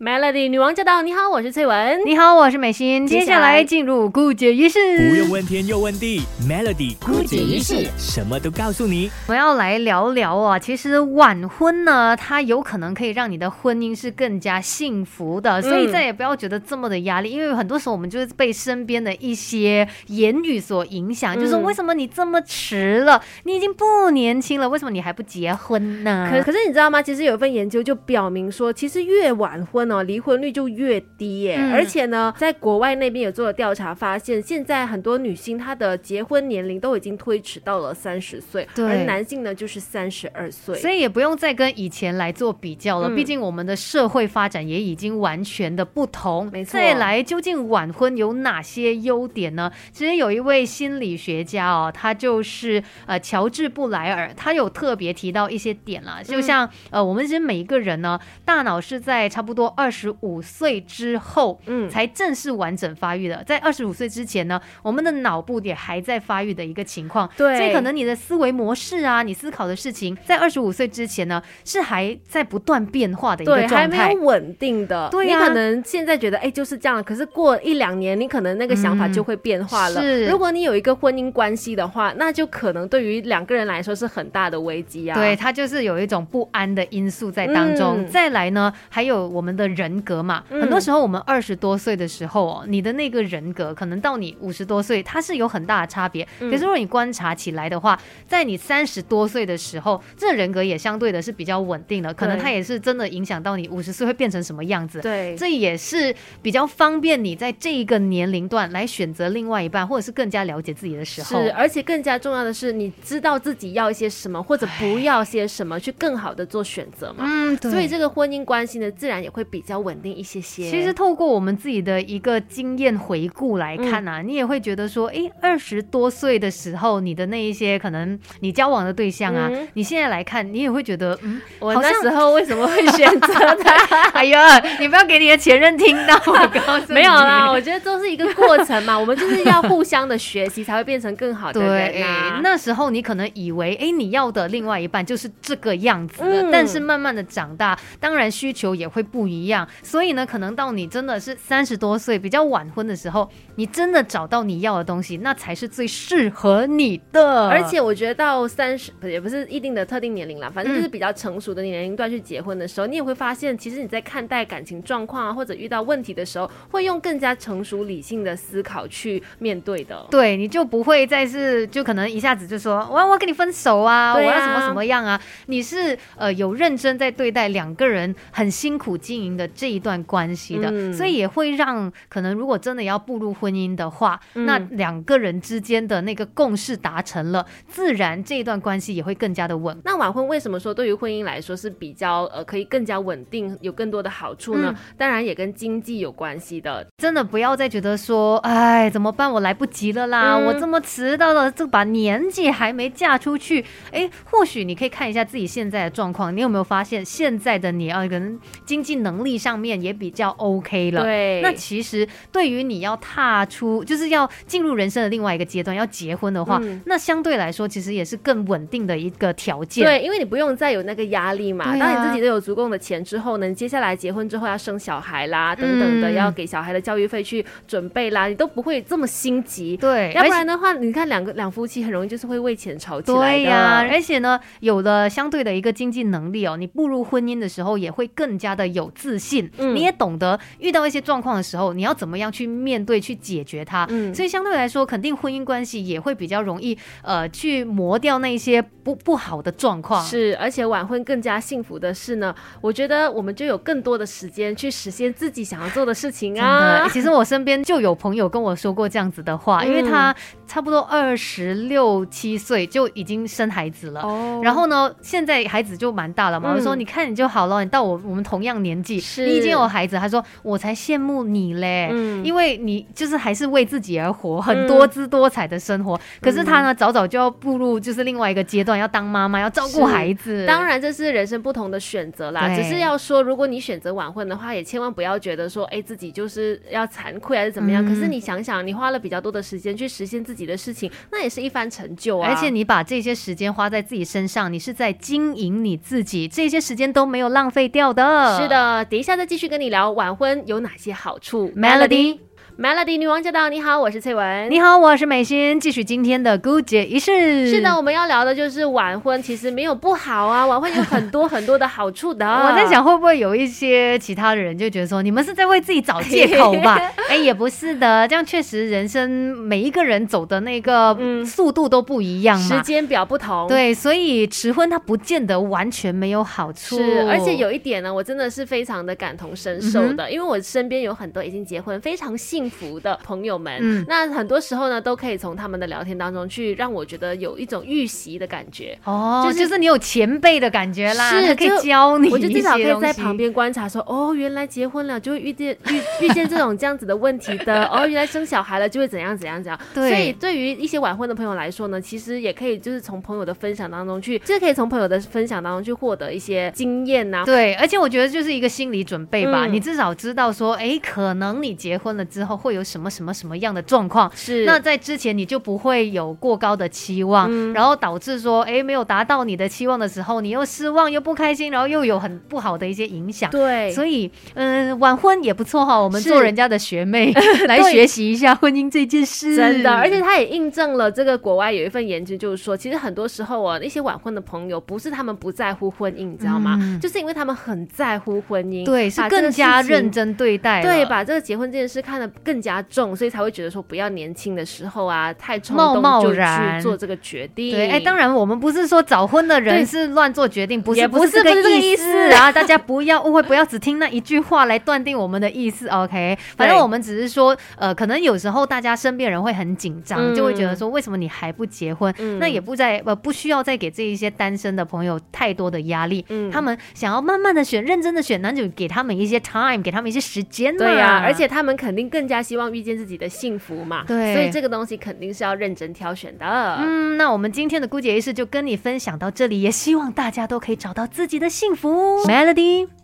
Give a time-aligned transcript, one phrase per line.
[0.00, 1.02] Melody 女王驾到！
[1.02, 2.00] 你好，我是翠文。
[2.06, 3.04] 你好，我是美心。
[3.04, 4.78] 接下来进入顾姐仪式，
[5.10, 9.10] 不用问天又问地，Melody 顾姐仪式什么都告诉你。
[9.26, 23.20] 我要来聊聊啊，其实晚婚呢，它有可能可以让你的婚姻是更加幸福的，所以再也不要觉得这么的压力，因为很多时候我们就是被身边的一些言语所影响，就是为什么你这么迟了？
[23.42, 26.30] 你已经不年轻了，为什么你还不结婚呢？
[26.30, 27.02] 可可是你知道吗？
[27.02, 29.87] 其实有一份研究就表明说，其实越晚婚。
[29.88, 46.48] 呢，离婚率就越低耶，而且呢，在国外那边也做了调查，发现现在很多女性她的结婚年龄都已经推迟到了三十岁，而男性呢就是三十二岁，所以也不用再跟以前来做比较了，毕竟我们的社会发展也已经完全的不同。
[46.52, 49.72] 没错，再来究竟晚婚有哪些优点呢？
[49.92, 59.72] 其实有一位心理学家哦，他就是呃乔治布莱尔，他有特别提到一些点了，就像呃我们其实每一个人呢，大脑是在差不多。
[59.78, 63.44] 二十五岁之后，嗯，才正式完整发育的。
[63.44, 67.30] 在二十五岁之前呢，我们的脑部也还在发育的一个情况。
[67.36, 75.08] 对，所以可能你的思维模式啊，你思考的事情，在二十五岁之前呢，是还在不断变化的一个状态，还没有稳定的。
[75.12, 80.00] 对你可能现在觉得哎就是这样，可是过一两年，你可能那个想法就会变化了。
[80.00, 85.14] 是，如果你有一个婚姻关系的话，那就可能对于两个人来说是很大的危机啊。
[85.14, 88.04] 对，他就是有一种不安的因素在当中。
[88.08, 89.67] 再来呢，还有我们的。
[89.68, 96.26] 人格嘛，很多时候我们二十多岁的时候哦，你的那个人格可能到你五十多岁，它是有很大的差别。
[96.38, 105.00] 可是如果你观察起来的话，在你三十多岁的时候，这人格也相对的是比较稳定的，可能它也是真的影响到你五十岁会变成什么样子。
[105.00, 111.40] 对，这也是比较方便你在这一个年龄段来选择另外一半，或者是更加了解自己的时候。
[111.40, 117.24] 是，而且更加重要的是，你知道自己要一些什么，或者不要些什么，去更好的做选择嘛。
[117.26, 117.70] 嗯，对。
[117.70, 119.57] 所以这个婚姻关系呢，自然也会比。
[119.60, 120.70] 比较稳定一些些。
[120.70, 133.76] 其实透过我们自己的一个经验回顾来看啊，你也会觉得说，哎，二十多岁的时候，你的那一些可能你交往的对象啊，你现在来看，你也会觉得，嗯，我那时候为什么会选择他？
[134.14, 142.40] 哎呀，你不要给你的前任听到，我告诉你， 没有啦，我觉得都是一个过程嘛，我们就是要互相的学习，才会变成更好的人啊。
[142.42, 149.47] 那时候你可能以为，哎，你要的另外一半就是这个样子的，但是慢慢的长大，当然需求也会不一样。
[149.48, 157.48] 样，所以呢，可能到你真的是三十多岁比较晚婚的时候，你真的找到你要的东西，那才是最适合你的。
[157.48, 170.06] 而且我觉得到三十也不是一定的特定年龄啦，反正就是比较成熟的年龄段去结婚的时候，你也会发现，其实你在看待感情状况啊，或者遇到问题的时候，会用更加成熟理性的思考去面对的。
[170.10, 175.20] 对，你就不会再是就可能一下子就说我要我要跟你分手啊，我要什么什么样啊？
[175.46, 179.37] 你是呃有认真在对待两个人很辛苦经营。
[179.38, 189.78] 的这一段关系的，所以也会让可能如果真的要步入婚姻的话，那两个人之间的那个共识达成了，自然这一段关系也会更加的稳。
[189.84, 194.74] 那晚婚为什么说对于婚姻来说是比较呃可以更加稳定，有更多的好处呢？
[194.96, 196.84] 当然也跟经济有关系的。
[196.98, 199.32] 真的不要再觉得说，哎，怎么办？
[199.32, 200.36] 我来不及了啦！
[200.36, 203.64] 我这么迟到了，这把年纪还没嫁出去。
[203.92, 209.38] 哎，或许你可以看一下自己现在的状况，你有没有发现现在的你啊，可能经济能力。
[209.38, 211.04] 上面也比较 OK 了。
[211.04, 219.84] 对，那其实对于你要踏出，就是要进入人生的另外一个阶段，要结婚的话，那相对来说其实也是更稳定的一个条件。
[219.86, 221.66] 对，因为你不用再有那个压力嘛。
[221.78, 229.76] 当你自己都有足够的钱之后呢，接下来结婚之后要生小孩啦，等等的，要给小孩的教育费去准备啦，你都不会这么心急。
[229.76, 233.18] 对，要不然的话，你看两个两夫妻很容易就是会为钱吵起来。
[233.18, 239.07] 对呀，而且呢，有了相对的一个经济能力哦，你步入婚姻的时候也会更加的有自。
[239.16, 243.86] 信，嗯你也懂得遇到一些状况的时候，你要怎么样去面对、去解决它。
[243.90, 250.02] 嗯，所以相对来说，肯定婚姻关系也会比较容易，呃，去磨掉那些不不好的状况。
[250.02, 256.88] 是，而且晚婚更加幸福的是呢，我觉得我们就有更多的时间去实现自己想要做的事情啊。
[256.88, 260.14] 其实我身边就有朋友跟我说过这样子的话，因为他
[260.46, 269.02] 差不多二十六七岁就已经生孩子了，哦，然后呢，现在孩子就蛮大了嘛，我说你看你就好了，你到我我们同样年纪。
[269.18, 275.98] 你已经有孩子，他说我才羡慕你嘞，嗯，因为你就是还是为自己而活，很多姿多彩的生活。
[276.20, 280.46] 可是他呢，早早就要步入就是另外一个阶段，要当妈妈，要照顾孩子。
[280.46, 282.54] 当然，这是人生不同的选择啦。
[282.54, 287.84] 只是要说，如果你选择晚婚的话，也千万不要觉得说，哎，自己就是要惭愧还是怎么样。
[287.84, 292.28] 可是你想想，你花了比较多的时间去实现自己的事情，那也是一番成就啊。
[292.28, 298.38] 而且你把这些时间花在自己身上，你是在经营你自己，这些时间都没有浪费掉的。
[298.40, 301.50] 是的，等一下再继续跟你聊晚婚有哪些好处。
[301.56, 302.27] Melody。
[302.60, 303.48] Melody 女王驾到！
[303.48, 304.50] 你好，我是翠文。
[304.50, 305.60] 你好，我是美心。
[305.60, 307.48] 继续今天的姑姐仪式。
[307.48, 312.26] 是的，我们要聊的就是晚婚，其实没有不好啊，晚婚有很多很多的好处的。
[312.26, 316.76] 我在想，会不会有一些其他的人就觉得说，你们是在为自己找借口吧？
[317.08, 319.08] 哎，也不是的，这样确实人生
[319.38, 323.46] 每一个人走的那个速度都不一样嘛，时间表不同。
[323.46, 326.76] 对，所以迟婚它不见得完全没有好处。
[326.76, 332.47] 是，而且有一点呢，我真的是非常的感同身受的，因为我身边有很多已经结婚、非常幸。
[332.48, 349.58] 福的朋友们，那很多时候呢，都可以从他们的聊天当中去让我觉得有一种预习的感觉哦，就是你有前辈的感觉啦，是可以教你，我就至少可以在旁边观察说，哦，原来结婚了就会遇见遇遇见这种这样子的问题的， 哦，原来生小孩了就会怎样怎样怎样。
[349.74, 357.24] 对，所以对于一些晚婚的朋友来说呢，其实也可以就是从朋友的分享当中去，就是可以从朋友的分享当中去获得一些经验呐。
[357.26, 362.37] 对，而且我觉得就是一个心理准备吧，你至少知道说，哎，可能你结婚了之后。
[362.38, 364.10] 会有什么什么什么样的状况？
[364.14, 373.30] 是那在之前你就不会有过高的期望，然后导致说，哎，没有达到你的期望的时候，你又失望又不开心，然后又有很不好的一些影响。
[373.30, 375.78] 对，所以，嗯，晚婚也不错哈。
[375.78, 377.12] 我们做人家的学妹
[377.46, 379.72] 来学习一下婚姻这件事，真的。
[379.72, 386.78] 而且他也印证了这个国外有一份研究，就是说，其实很多时候啊，那些晚婚的朋友不是他们不在乎婚姻，你知道吗？
[386.80, 392.10] 就是因为他们很在乎婚姻，对，是更加认真对待，对，把这个结婚这件事看得。
[392.24, 397.52] 更加重，所以才会觉得说不要年轻的时候啊，太冲动就去做这个决定。
[397.52, 402.30] 对，哎，当然我们不是说早婚的人是乱做决定，不是不是这个意思啊！
[402.32, 405.68] 大家不要误会，不要只听那一句话来断定我们的意思。
[405.68, 411.94] OK，反正我们只是说，呃，可能有时候大家身边人会很紧张，就会觉得说，为什么你还不结婚？
[412.18, 416.04] 那也不在呃，不需要再给这一些单身的朋友太多的压力。
[416.08, 420.56] 嗯，他们想要慢慢的选，认真的选，那就给他们一些 time，给他们一些时间。
[420.56, 422.22] 对呀，而且他们肯定更加。
[422.22, 423.84] 希望遇见自己的幸福嘛？
[423.86, 426.56] 对，所以这个东西肯定是要认真挑选的。
[426.60, 432.04] 嗯，那我们今天的姑姐仪式就跟你分享到这里，也希望大家都可以找到自己的幸福。
[432.06, 432.77] Melody。